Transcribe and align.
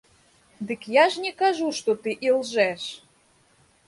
Дык 0.69 0.85
я 0.93 1.03
ж 1.15 1.25
не 1.25 1.31
кажу, 1.41 1.67
што 1.79 1.95
ты 2.07 2.15
ілжэш! 2.29 2.83